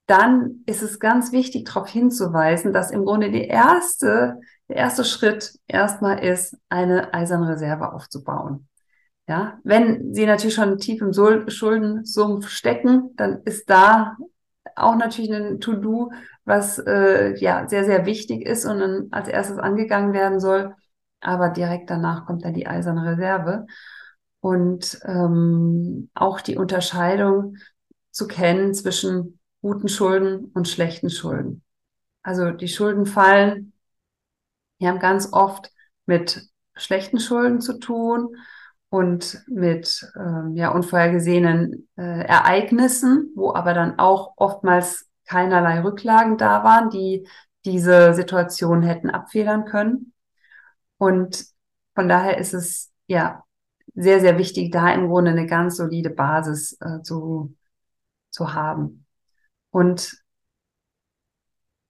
dann 0.05 0.63
ist 0.65 0.81
es 0.81 0.99
ganz 0.99 1.31
wichtig, 1.31 1.65
darauf 1.65 1.87
hinzuweisen, 1.87 2.73
dass 2.73 2.89
im 2.89 3.05
Grunde 3.05 3.29
die 3.31 3.45
erste, 3.45 4.39
der 4.67 4.77
erste 4.77 5.03
Schritt 5.03 5.53
erstmal 5.67 6.23
ist, 6.23 6.57
eine 6.69 7.13
eiserne 7.13 7.49
Reserve 7.49 7.93
aufzubauen. 7.93 8.67
Ja, 9.27 9.59
wenn 9.63 10.11
Sie 10.15 10.25
natürlich 10.25 10.55
schon 10.55 10.79
tief 10.79 11.01
im 11.01 11.13
Schuldensumpf 11.13 12.49
stecken, 12.49 13.11
dann 13.15 13.43
ist 13.45 13.69
da 13.69 14.17
auch 14.75 14.95
natürlich 14.95 15.31
ein 15.31 15.59
To-Do, 15.59 16.11
was 16.45 16.79
äh, 16.79 17.35
ja 17.37 17.69
sehr, 17.69 17.85
sehr 17.85 18.07
wichtig 18.07 18.43
ist 18.43 18.65
und 18.65 18.79
dann 18.79 19.07
als 19.11 19.27
erstes 19.27 19.59
angegangen 19.59 20.13
werden 20.13 20.39
soll. 20.39 20.73
Aber 21.21 21.49
direkt 21.49 21.91
danach 21.91 22.25
kommt 22.25 22.43
dann 22.43 22.55
die 22.55 22.65
eiserne 22.65 23.11
Reserve. 23.11 23.67
Und 24.41 24.99
ähm, 25.03 26.09
auch 26.13 26.41
die 26.41 26.55
Unterscheidung 26.57 27.57
zu 28.11 28.27
kennen 28.27 28.73
zwischen 28.73 29.39
guten 29.61 29.89
Schulden 29.89 30.45
und 30.53 30.67
schlechten 30.67 31.09
Schulden. 31.09 31.63
Also 32.23 32.51
die 32.51 32.67
Schulden 32.67 33.05
fallen, 33.05 33.73
die 34.79 34.87
haben 34.87 34.99
ganz 34.99 35.33
oft 35.33 35.71
mit 36.05 36.47
schlechten 36.75 37.19
Schulden 37.19 37.59
zu 37.61 37.79
tun 37.79 38.35
und 38.89 39.43
mit 39.47 40.09
ähm, 40.15 40.55
ja, 40.55 40.69
unvorhergesehenen 40.71 41.87
äh, 41.97 42.25
Ereignissen, 42.25 43.31
wo 43.35 43.53
aber 43.53 43.73
dann 43.73 43.99
auch 43.99 44.33
oftmals 44.37 45.07
keinerlei 45.27 45.81
Rücklagen 45.81 46.37
da 46.37 46.63
waren, 46.63 46.89
die 46.89 47.27
diese 47.65 48.13
Situation 48.13 48.81
hätten 48.81 49.09
abfedern 49.09 49.65
können. 49.65 50.13
Und 50.97 51.45
von 51.93 52.09
daher 52.09 52.37
ist 52.37 52.53
es 52.53 52.91
ja 53.07 53.43
sehr, 54.01 54.21
sehr 54.21 54.37
wichtig, 54.37 54.71
da 54.71 54.93
im 54.93 55.09
Grunde 55.09 55.31
eine 55.31 55.45
ganz 55.45 55.75
solide 55.75 56.09
Basis 56.09 56.77
äh, 56.79 57.01
zu, 57.01 57.53
zu 58.29 58.53
haben. 58.53 59.05
Und 59.71 60.17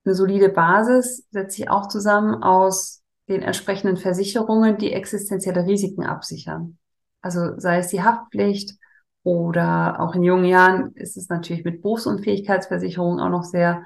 eine 0.06 0.16
solide 0.16 0.50
Basis 0.50 1.28
setzt 1.30 1.56
sich 1.56 1.70
auch 1.70 1.88
zusammen 1.88 2.42
aus 2.42 3.04
den 3.28 3.44
entsprechenden 3.44 3.98
Versicherungen, 3.98 4.80
die 4.80 4.92
existenzielle 4.92 5.68
Risiken 5.68 6.04
absichern. 6.04 6.80
Also 7.22 7.60
sei 7.60 7.78
es 7.78 7.89
die 7.89 8.01
Haftpflicht 8.01 8.74
oder 9.22 10.00
auch 10.00 10.16
in 10.16 10.24
jungen 10.24 10.46
Jahren 10.46 10.94
ist 10.96 11.16
es 11.16 11.30
natürlich 11.30 11.63
mit 11.63 11.84
Berufsunfähigkeitsversicherungen 11.84 13.20
auch 13.20 13.30
noch 13.30 13.44
sehr 13.44 13.84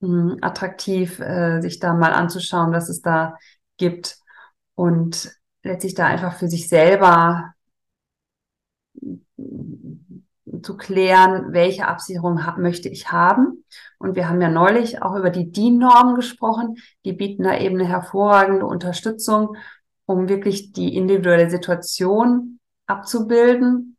mh, 0.00 0.32
hm, 0.32 0.38
attraktiv, 0.40 1.20
äh, 1.20 1.60
sich 1.60 1.78
da 1.78 1.94
mal 1.94 2.12
anzuschauen, 2.12 2.72
was 2.72 2.88
es 2.88 3.02
da 3.02 3.36
gibt 3.76 4.18
und 4.74 5.32
letztlich 5.62 5.94
da 5.94 6.06
einfach 6.06 6.34
für 6.34 6.48
sich 6.48 6.68
selber 6.68 7.54
zu 10.62 10.76
klären, 10.76 11.52
welche 11.52 11.88
Absicherung 11.88 12.40
möchte 12.58 12.88
ich 12.88 13.10
haben. 13.10 13.64
Und 13.98 14.16
wir 14.16 14.28
haben 14.28 14.40
ja 14.40 14.48
neulich 14.48 15.02
auch 15.02 15.16
über 15.16 15.30
die 15.30 15.50
DIN-Normen 15.50 16.14
gesprochen. 16.14 16.76
Die 17.04 17.12
bieten 17.12 17.44
da 17.44 17.58
eben 17.58 17.78
eine 17.78 17.88
hervorragende 17.88 18.66
Unterstützung, 18.66 19.56
um 20.06 20.28
wirklich 20.28 20.72
die 20.72 20.94
individuelle 20.94 21.50
Situation 21.50 22.60
abzubilden 22.86 23.96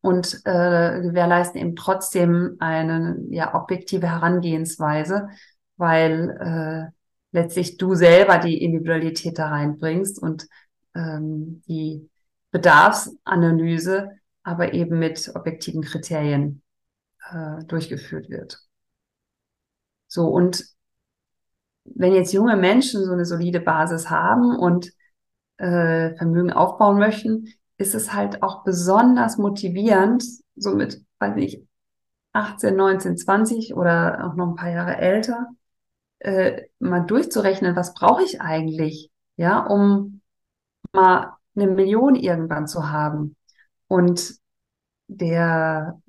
und 0.00 0.34
äh, 0.44 1.00
gewährleisten 1.00 1.60
eben 1.60 1.76
trotzdem 1.76 2.56
eine 2.58 3.16
ja 3.30 3.54
objektive 3.54 4.08
Herangehensweise, 4.08 5.28
weil 5.76 6.92
äh, 6.92 6.93
letztlich 7.34 7.76
du 7.76 7.96
selber 7.96 8.38
die 8.38 8.62
Individualität 8.62 9.38
da 9.38 9.48
reinbringst 9.48 10.22
und 10.22 10.46
ähm, 10.94 11.62
die 11.66 12.08
Bedarfsanalyse 12.52 14.10
aber 14.44 14.72
eben 14.72 15.00
mit 15.00 15.32
objektiven 15.34 15.82
Kriterien 15.82 16.62
äh, 17.30 17.64
durchgeführt 17.64 18.30
wird. 18.30 18.60
So, 20.06 20.28
und 20.28 20.64
wenn 21.84 22.12
jetzt 22.12 22.32
junge 22.32 22.56
Menschen 22.56 23.04
so 23.04 23.12
eine 23.12 23.24
solide 23.24 23.60
Basis 23.60 24.10
haben 24.10 24.56
und 24.56 24.92
äh, 25.56 26.14
Vermögen 26.14 26.52
aufbauen 26.52 26.98
möchten, 26.98 27.48
ist 27.78 27.96
es 27.96 28.12
halt 28.12 28.44
auch 28.44 28.62
besonders 28.62 29.38
motivierend, 29.38 30.24
so 30.54 30.76
mit, 30.76 31.02
weiß 31.18 31.34
nicht, 31.34 31.66
18, 32.32 32.76
19, 32.76 33.16
20 33.16 33.74
oder 33.74 34.24
auch 34.24 34.34
noch 34.36 34.50
ein 34.50 34.56
paar 34.56 34.70
Jahre 34.70 34.98
älter, 34.98 35.48
äh, 36.24 36.62
mal 36.78 37.00
durchzurechnen, 37.00 37.76
was 37.76 37.94
brauche 37.94 38.22
ich 38.22 38.40
eigentlich, 38.40 39.10
ja, 39.36 39.60
um 39.66 40.22
mal 40.92 41.36
eine 41.54 41.66
Million 41.66 42.14
irgendwann 42.14 42.66
zu 42.66 42.90
haben. 42.90 43.36
Und 43.88 44.34
der 45.06 46.00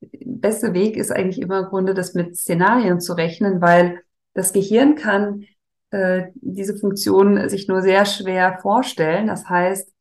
beste 0.00 0.74
Weg 0.74 0.96
ist 0.96 1.10
eigentlich 1.10 1.40
immer 1.40 1.60
im 1.60 1.66
Grunde, 1.66 1.94
das 1.94 2.14
mit 2.14 2.36
Szenarien 2.36 3.00
zu 3.00 3.14
rechnen, 3.14 3.60
weil 3.60 4.02
das 4.34 4.52
Gehirn 4.52 4.94
kann 4.94 5.44
äh, 5.90 6.28
diese 6.34 6.76
Funktion 6.76 7.48
sich 7.48 7.68
nur 7.68 7.82
sehr 7.82 8.04
schwer 8.06 8.58
vorstellen. 8.60 9.26
Das 9.26 9.48
heißt, 9.48 9.92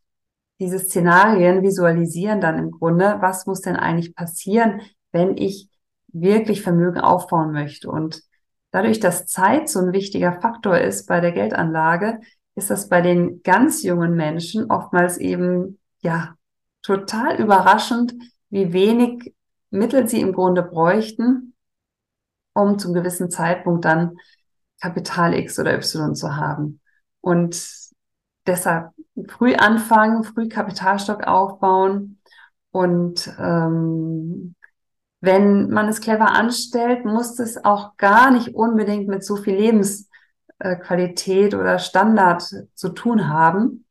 diese 0.60 0.80
Szenarien 0.80 1.62
visualisieren 1.62 2.42
dann 2.42 2.58
im 2.58 2.72
Grunde, 2.72 3.18
was 3.20 3.46
muss 3.46 3.62
denn 3.62 3.76
eigentlich 3.76 4.16
passieren, 4.16 4.82
wenn 5.12 5.38
ich 5.38 5.70
wirklich 6.08 6.62
Vermögen 6.64 7.00
aufbauen 7.00 7.52
möchte. 7.52 7.90
Und 7.90 8.24
dadurch, 8.72 9.00
dass 9.00 9.26
Zeit 9.26 9.70
so 9.70 9.80
ein 9.80 9.94
wichtiger 9.94 10.40
Faktor 10.42 10.78
ist 10.78 11.08
bei 11.08 11.20
der 11.20 11.32
Geldanlage, 11.32 12.20
ist 12.56 12.70
das 12.70 12.90
bei 12.90 13.02
den 13.02 13.44
ganz 13.44 13.84
jungen 13.84 14.16
Menschen 14.16 14.72
oftmals 14.72 15.18
eben, 15.18 15.80
ja, 16.02 16.36
total 16.82 17.40
überraschend, 17.40 18.14
wie 18.50 18.74
wenig 18.74 19.34
Mittel 19.70 20.08
sie 20.08 20.22
im 20.22 20.34
Grunde 20.34 20.64
bräuchten, 20.64 21.54
um 22.54 22.80
zum 22.80 22.94
gewissen 22.94 23.30
Zeitpunkt 23.30 23.86
dann 23.86 24.18
Kapital 24.82 25.34
X 25.34 25.60
oder 25.60 25.76
Y 25.76 26.16
zu 26.16 26.36
haben. 26.36 26.80
Und 27.22 27.62
deshalb 28.46 28.92
früh 29.28 29.56
anfangen, 29.56 30.24
früh 30.24 30.48
Kapitalstock 30.48 31.28
aufbauen 31.28 32.20
und 32.72 33.30
ähm, 33.40 34.56
wenn 35.20 35.70
man 35.70 35.88
es 35.88 36.02
clever 36.02 36.32
anstellt, 36.32 37.06
muss 37.06 37.40
es 37.40 37.64
auch 37.64 37.98
gar 37.98 38.32
nicht 38.32 38.56
unbedingt 38.56 39.08
mit 39.08 39.24
so 39.24 39.36
viel 39.36 39.56
Lebensqualität 39.56 41.56
oder 41.56 41.80
Standard 41.80 42.44
zu 42.74 42.90
tun 42.90 43.30
haben. 43.30 43.86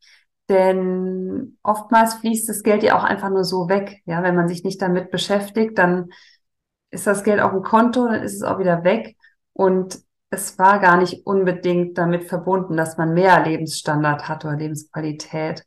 Denn 0.49 1.59
oftmals 1.63 2.15
fließt 2.15 2.49
das 2.49 2.63
Geld 2.63 2.85
ja 2.85 2.97
auch 2.97 3.03
einfach 3.03 3.31
nur 3.31 3.45
so 3.45 3.69
weg. 3.69 4.03
Ja, 4.05 4.23
wenn 4.23 4.37
man 4.37 4.49
sich 4.49 4.63
nicht 4.63 4.81
damit 4.81 5.11
beschäftigt, 5.11 5.77
dann 5.79 6.11
ist 6.91 7.07
das 7.07 7.25
Geld 7.25 7.41
auf 7.41 7.51
dem 7.51 7.63
Konto, 7.63 8.07
dann 8.07 8.23
ist 8.23 8.35
es 8.35 8.43
auch 8.43 8.61
wieder 8.61 8.85
weg. 8.85 9.17
Und 9.53 9.99
es 10.31 10.59
war 10.59 10.79
gar 10.79 10.99
nicht 10.99 11.27
unbedingt 11.27 11.99
damit 11.99 12.25
verbunden, 12.25 12.77
dass 12.77 12.97
man 12.97 13.15
mehr 13.15 13.45
Lebensstandard 13.45 14.29
hat 14.29 14.45
oder 14.45 14.57
Lebensqualität. 14.57 15.65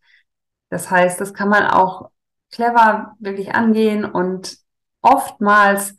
Das 0.69 0.89
heißt, 0.89 1.19
das 1.19 1.33
kann 1.33 1.49
man 1.49 1.65
auch 1.65 2.11
clever 2.51 3.15
wirklich 3.19 3.53
angehen 3.53 4.05
und 4.05 4.57
oftmals 5.01 5.95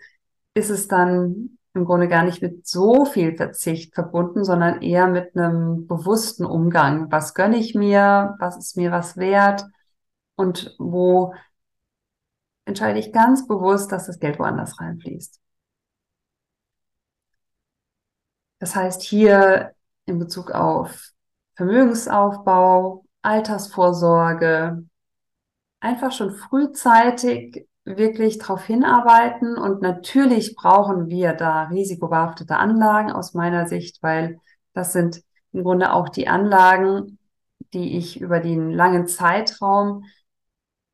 ist 0.55 0.71
es 0.71 0.89
dann 0.89 1.59
im 1.75 1.85
Grunde 1.85 2.09
gar 2.09 2.25
nicht 2.25 2.43
mit 2.43 2.67
so 2.67 3.05
viel 3.05 3.37
Verzicht 3.37 3.95
verbunden, 3.95 4.45
sondern 4.45 4.83
eher 4.83 5.07
mit 5.07 5.37
einem 5.37 5.87
bewussten 5.87 6.45
Umgang. 6.45 7.11
Was 7.13 7.35
gönne 7.35 7.59
ich 7.59 7.75
mir? 7.75 8.35
Was 8.41 8.57
ist 8.57 8.77
mir 8.77 8.91
was 8.91 9.17
wert? 9.17 9.65
Und 10.35 10.75
wo 10.79 11.35
entscheide 12.65 12.99
ich 12.99 13.13
ganz 13.13 13.47
bewusst, 13.47 13.93
dass 13.93 14.07
das 14.07 14.19
Geld 14.19 14.39
woanders 14.39 14.81
reinfließt. 14.81 15.41
Das 18.59 18.77
heißt 18.77 19.03
hier 19.03 19.75
in 20.07 20.19
Bezug 20.19 20.51
auf 20.51 21.11
Vermögensaufbau, 21.55 23.05
Altersvorsorge, 23.23 24.85
einfach 25.81 26.13
schon 26.13 26.35
frühzeitig 26.35 27.67
wirklich 27.85 28.39
darauf 28.39 28.65
hinarbeiten. 28.65 29.57
Und 29.57 29.83
natürlich 29.83 30.55
brauchen 30.57 31.09
wir 31.09 31.33
da 31.33 31.65
risikobehaftete 31.65 32.57
Anlagen 32.57 33.13
aus 33.13 33.35
meiner 33.35 33.67
Sicht, 33.67 34.03
weil 34.03 34.41
das 34.73 34.93
sind 34.93 35.23
im 35.53 35.65
Grunde 35.65 35.93
auch 35.93 36.09
die 36.09 36.29
Anlagen, 36.29 37.19
die 37.73 37.97
ich 37.97 38.21
über 38.21 38.41
den 38.41 38.71
langen 38.71 39.07
Zeitraum 39.07 40.05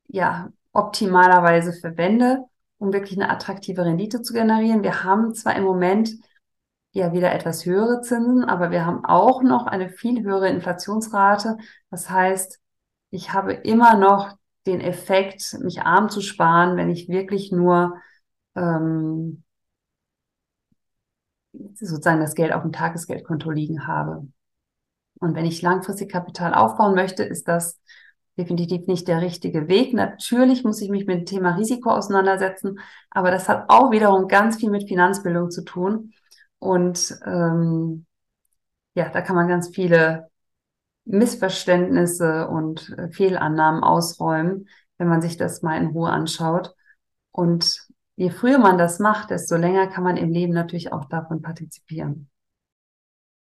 ja 0.07 0.49
optimalerweise 0.71 1.73
verwende, 1.73 2.43
um 2.77 2.93
wirklich 2.93 3.19
eine 3.19 3.29
attraktive 3.29 3.83
Rendite 3.85 4.21
zu 4.21 4.33
generieren. 4.33 4.83
Wir 4.83 5.03
haben 5.03 5.33
zwar 5.33 5.55
im 5.55 5.63
Moment 5.63 6.11
ja 6.91 7.13
wieder 7.13 7.31
etwas 7.33 7.65
höhere 7.65 8.01
Zinsen, 8.01 8.45
aber 8.45 8.71
wir 8.71 8.85
haben 8.85 9.05
auch 9.05 9.41
noch 9.43 9.67
eine 9.67 9.89
viel 9.89 10.23
höhere 10.23 10.49
Inflationsrate. 10.49 11.57
Das 11.89 12.09
heißt, 12.09 12.59
ich 13.09 13.33
habe 13.33 13.53
immer 13.53 13.95
noch 13.95 14.35
den 14.67 14.81
Effekt, 14.81 15.57
mich 15.61 15.81
arm 15.81 16.09
zu 16.09 16.21
sparen, 16.21 16.77
wenn 16.77 16.89
ich 16.89 17.09
wirklich 17.09 17.51
nur 17.51 17.97
ähm, 18.55 19.43
sozusagen 21.73 22.19
das 22.19 22.35
Geld 22.35 22.53
auf 22.53 22.61
dem 22.61 22.71
Tagesgeldkonto 22.71 23.49
liegen 23.49 23.87
habe. 23.87 24.27
Und 25.19 25.35
wenn 25.35 25.45
ich 25.45 25.61
langfristig 25.61 26.11
Kapital 26.11 26.53
aufbauen 26.53 26.93
möchte, 26.93 27.23
ist 27.23 27.47
das 27.47 27.79
definitiv 28.37 28.85
nicht 28.87 29.07
der 29.07 29.21
richtige 29.21 29.67
Weg. 29.67 29.93
Natürlich 29.93 30.63
muss 30.63 30.81
ich 30.81 30.89
mich 30.89 31.07
mit 31.07 31.17
dem 31.17 31.25
Thema 31.25 31.55
Risiko 31.55 31.89
auseinandersetzen, 31.89 32.79
aber 33.09 33.31
das 33.31 33.49
hat 33.49 33.65
auch 33.69 33.91
wiederum 33.91 34.27
ganz 34.27 34.57
viel 34.57 34.69
mit 34.69 34.87
Finanzbildung 34.87 35.49
zu 35.49 35.63
tun. 35.63 36.13
Und 36.59 37.17
ähm, 37.25 38.05
ja, 38.93 39.09
da 39.09 39.21
kann 39.21 39.35
man 39.35 39.47
ganz 39.47 39.69
viele 39.69 40.29
Missverständnisse 41.07 42.47
und 42.47 42.89
äh, 42.97 43.09
Fehlannahmen 43.09 43.83
ausräumen, 43.83 44.67
wenn 44.97 45.07
man 45.07 45.21
sich 45.21 45.37
das 45.37 45.61
mal 45.61 45.77
in 45.77 45.87
Ruhe 45.87 46.09
anschaut. 46.09 46.75
Und 47.31 47.87
je 48.15 48.29
früher 48.29 48.57
man 48.57 48.77
das 48.77 48.99
macht, 48.99 49.29
desto 49.29 49.55
länger 49.55 49.87
kann 49.87 50.03
man 50.03 50.17
im 50.17 50.31
Leben 50.31 50.53
natürlich 50.53 50.91
auch 50.91 51.05
davon 51.05 51.41
partizipieren. 51.41 52.29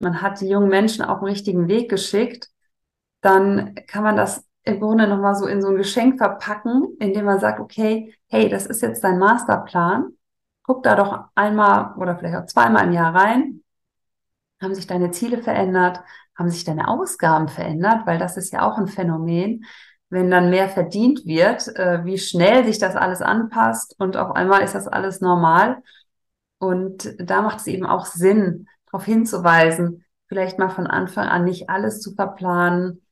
Man 0.01 0.23
hat 0.23 0.41
die 0.41 0.49
jungen 0.49 0.69
Menschen 0.69 1.05
auf 1.05 1.21
den 1.21 1.29
richtigen 1.29 1.69
Weg 1.69 1.91
geschickt, 1.91 2.51
dann 3.21 3.75
kann 3.87 4.05
man 4.05 4.17
das 4.17 4.45
im 4.63 4.81
Grunde 4.81 5.09
nochmal 5.09 5.35
so 5.35 5.47
in 5.47 5.63
so 5.63 5.69
ein 5.69 5.77
Geschenk 5.77 6.19
verpacken, 6.19 6.97
indem 7.01 7.25
man 7.25 7.41
sagt, 7.41 7.59
okay, 7.59 8.15
hey, 8.29 8.49
das 8.49 8.67
ist 8.67 8.83
jetzt 8.83 9.03
dein 9.03 9.19
Masterplan. 9.19 10.13
Guck 10.63 10.83
da 10.83 10.95
doch 10.95 11.25
einmal 11.35 11.95
oder 11.97 12.17
vielleicht 12.17 12.37
auch 12.37 12.47
zweimal 12.47 12.87
im 12.87 12.93
Jahr 12.93 13.15
rein. 13.15 13.65
Haben 14.61 14.75
sich 14.75 14.87
deine 14.87 15.11
Ziele 15.11 15.43
verändert? 15.43 16.01
Haben 16.39 16.49
sich 16.49 16.65
deine 16.65 16.89
Ausgaben 16.89 17.49
verändert? 17.49 18.07
Weil 18.07 18.19
das 18.19 18.37
ist 18.37 18.53
ja 18.53 18.63
auch 18.63 18.79
ein 18.79 18.87
Phänomen. 18.87 19.65
Wenn 20.09 20.31
dann 20.31 20.49
mehr 20.49 20.69
verdient 20.69 21.27
wird, 21.27 21.69
äh, 21.77 22.05
wie 22.05 22.17
schnell 22.17 22.65
sich 22.65 22.79
das 22.79 22.97
alles 22.97 23.21
anpasst 23.21 23.95
und 23.99 24.17
auf 24.17 24.35
einmal 24.35 24.63
ist 24.63 24.75
das 24.75 24.89
alles 24.89 25.21
normal. 25.21 25.83
Und 26.59 27.15
da 27.19 27.43
macht 27.43 27.59
es 27.59 27.67
eben 27.67 27.85
auch 27.85 28.07
Sinn, 28.07 28.69
darauf 28.87 29.05
hinzuweisen, 29.05 30.05
vielleicht 30.29 30.59
mal 30.59 30.71
von 30.71 30.87
Anfang 30.87 31.27
an 31.27 31.45
nicht 31.45 31.69
alles 31.69 32.01
zu 32.01 32.15
verplanen, 32.15 33.03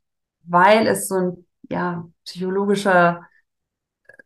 weil 0.44 0.86
es 0.86 1.08
so 1.08 1.16
ein 1.16 1.46
ja, 1.68 2.06
psychologischer 2.24 3.26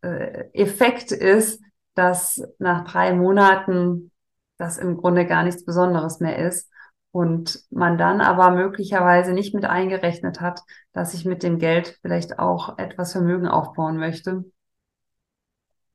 äh, 0.01 0.45
Effekt 0.53 1.11
ist, 1.11 1.61
dass 1.95 2.41
nach 2.57 2.85
drei 2.85 3.13
Monaten 3.13 4.11
das 4.57 4.77
im 4.77 4.95
Grunde 4.97 5.25
gar 5.25 5.43
nichts 5.43 5.65
Besonderes 5.65 6.19
mehr 6.19 6.37
ist 6.37 6.70
und 7.11 7.59
man 7.69 7.97
dann 7.97 8.21
aber 8.21 8.51
möglicherweise 8.51 9.33
nicht 9.33 9.53
mit 9.53 9.65
eingerechnet 9.65 10.39
hat, 10.39 10.61
dass 10.93 11.13
ich 11.13 11.25
mit 11.25 11.43
dem 11.43 11.59
Geld 11.59 11.99
vielleicht 12.01 12.39
auch 12.39 12.77
etwas 12.77 13.11
Vermögen 13.11 13.47
aufbauen 13.47 13.97
möchte. 13.97 14.45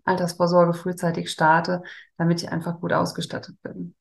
Altersvorsorge 0.05 0.74
frühzeitig 0.74 1.31
starte, 1.31 1.83
damit 2.16 2.42
ich 2.42 2.50
einfach 2.50 2.81
gut 2.81 2.92
ausgestattet 2.92 3.61
bin. 3.62 3.94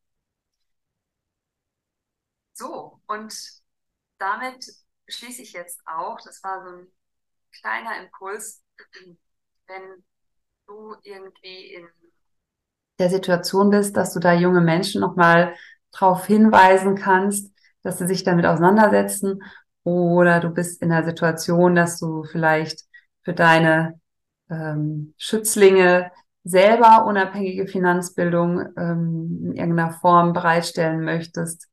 So, 2.54 3.01
und 3.08 3.36
damit 4.17 4.65
schließe 5.08 5.41
ich 5.41 5.54
jetzt 5.54 5.82
auch, 5.86 6.19
das 6.23 6.43
war 6.43 6.63
so 6.63 6.78
ein 6.78 6.88
kleiner 7.51 8.01
Impuls, 8.04 8.62
wenn 9.67 10.04
du 10.67 10.95
irgendwie 11.04 11.73
in 11.73 11.88
der 12.99 13.10
Situation 13.10 13.69
bist, 13.71 13.97
dass 13.97 14.13
du 14.13 14.19
da 14.19 14.34
junge 14.34 14.62
Menschen 14.62 15.01
nochmal 15.01 15.56
darauf 15.98 16.26
hinweisen 16.26 16.96
kannst, 16.96 17.52
dass 17.84 18.00
sie 18.00 18.08
sich 18.08 18.24
damit 18.24 18.46
auseinandersetzen 18.46 19.42
oder 19.84 20.40
du 20.40 20.50
bist 20.50 20.82
in 20.82 20.90
der 20.90 21.06
Situation, 21.06 21.76
dass 21.76 22.00
du 22.00 22.24
vielleicht 22.24 22.82
für 23.24 23.34
deine 23.34 24.00
ähm, 24.50 25.14
Schützlinge 25.18 26.12
selber 26.44 27.06
unabhängige 27.06 27.68
Finanzbildung 27.68 28.62
ähm, 28.78 29.40
in 29.44 29.56
irgendeiner 29.56 29.92
Form 29.92 30.34
bereitstellen 30.34 31.04
möchtest, 31.04 31.68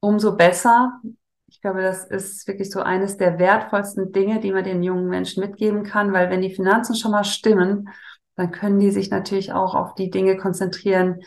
umso 0.00 0.36
besser. 0.36 1.00
Ich 1.48 1.60
glaube, 1.60 1.82
das 1.82 2.04
ist 2.04 2.46
wirklich 2.46 2.70
so 2.70 2.80
eines 2.80 3.16
der 3.16 3.38
wertvollsten 3.38 4.12
Dinge, 4.12 4.40
die 4.40 4.52
man 4.52 4.64
den 4.64 4.82
jungen 4.82 5.08
Menschen 5.08 5.42
mitgeben 5.42 5.82
kann, 5.84 6.12
weil 6.12 6.30
wenn 6.30 6.42
die 6.42 6.54
Finanzen 6.54 6.94
schon 6.94 7.12
mal 7.12 7.24
stimmen, 7.24 7.88
dann 8.36 8.50
können 8.52 8.78
die 8.78 8.90
sich 8.90 9.10
natürlich 9.10 9.52
auch 9.52 9.74
auf 9.74 9.94
die 9.94 10.10
Dinge 10.10 10.36
konzentrieren, 10.36 11.20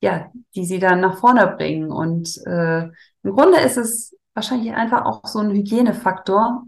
ja, 0.00 0.30
die 0.54 0.64
sie 0.64 0.78
dann 0.78 1.00
nach 1.00 1.18
vorne 1.18 1.46
bringen. 1.46 1.90
Und 1.90 2.38
äh, 2.46 2.84
im 3.22 3.34
Grunde 3.34 3.60
ist 3.60 3.76
es 3.76 4.16
wahrscheinlich 4.34 4.72
einfach 4.72 5.04
auch 5.04 5.26
so 5.26 5.38
ein 5.40 5.50
Hygienefaktor. 5.50 6.64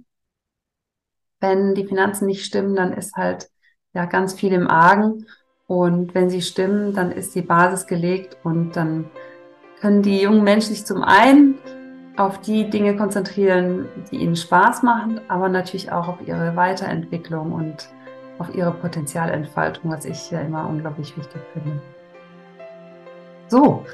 Wenn 1.40 1.74
die 1.74 1.86
Finanzen 1.86 2.26
nicht 2.26 2.44
stimmen, 2.44 2.76
dann 2.76 2.92
ist 2.92 3.16
halt 3.16 3.48
ja 3.94 4.04
ganz 4.04 4.34
viel 4.34 4.52
im 4.52 4.68
Argen. 4.68 5.26
Und 5.66 6.14
wenn 6.14 6.28
sie 6.28 6.42
stimmen, 6.42 6.92
dann 6.94 7.10
ist 7.10 7.34
die 7.34 7.42
Basis 7.42 7.86
gelegt 7.86 8.36
und 8.44 8.76
dann 8.76 9.10
können 9.80 10.02
die 10.02 10.20
jungen 10.20 10.44
Menschen 10.44 10.74
sich 10.74 10.84
zum 10.84 11.02
einen 11.02 11.58
auf 12.16 12.40
die 12.40 12.68
Dinge 12.68 12.96
konzentrieren, 12.96 13.88
die 14.10 14.16
ihnen 14.16 14.36
Spaß 14.36 14.82
machen, 14.82 15.20
aber 15.28 15.48
natürlich 15.48 15.90
auch 15.90 16.08
auf 16.08 16.26
ihre 16.26 16.54
Weiterentwicklung 16.56 17.52
und 17.52 17.88
auf 18.38 18.54
ihre 18.54 18.72
Potenzialentfaltung, 18.72 19.90
was 19.90 20.04
ich 20.04 20.30
ja 20.30 20.40
immer 20.40 20.68
unglaublich 20.68 21.16
wichtig 21.16 21.40
finde. 21.52 21.80
So, 23.48 23.84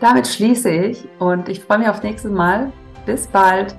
damit 0.00 0.26
schließe 0.26 0.70
ich 0.70 1.04
und 1.18 1.48
ich 1.48 1.60
freue 1.60 1.78
mich 1.78 1.88
aufs 1.88 2.02
nächste 2.02 2.28
Mal 2.28 2.72
Bis 3.08 3.26
bald. 3.26 3.74